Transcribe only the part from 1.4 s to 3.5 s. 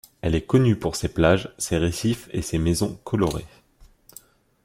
ses récifs et ses maisons colorées.